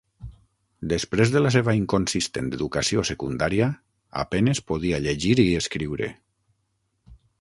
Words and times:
Després 0.93 1.33
de 1.33 1.41
la 1.41 1.49
seva 1.55 1.75
"inconsistent" 1.79 2.49
educació 2.59 3.03
secundària, 3.11 3.67
a 4.23 4.25
penes 4.33 4.63
podia 4.73 5.01
llegir 5.05 5.35
i 5.45 5.47
escriure. 5.61 6.09